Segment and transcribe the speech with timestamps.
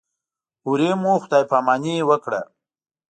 [0.63, 2.41] هورې مو خدای پاماني وکړه.